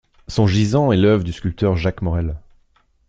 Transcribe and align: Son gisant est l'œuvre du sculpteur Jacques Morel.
Son 0.27 0.47
gisant 0.47 0.91
est 0.91 0.97
l'œuvre 0.97 1.23
du 1.23 1.31
sculpteur 1.31 1.75
Jacques 1.77 2.01
Morel. 2.01 2.35